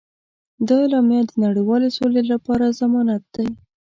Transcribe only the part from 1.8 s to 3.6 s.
سولې لپاره ضمانت دی.